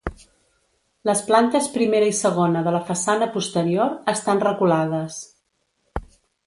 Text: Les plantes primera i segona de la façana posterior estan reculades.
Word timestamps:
Les 1.09 1.21
plantes 1.27 1.67
primera 1.75 2.09
i 2.13 2.15
segona 2.21 2.65
de 2.69 2.73
la 2.79 2.81
façana 2.89 3.29
posterior 3.39 3.95
estan 4.17 4.43
reculades. 4.49 5.23